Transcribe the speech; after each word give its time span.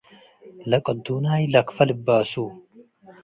ለቅዱናይ 0.69 1.43
ለክፈ 1.53 1.77
ልባሱ 1.87 2.33